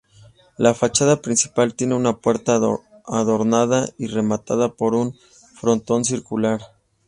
[0.57, 2.59] La fachada principal tiene una puerta
[3.05, 5.15] adornada y rematada por un
[5.53, 6.59] frontón circular.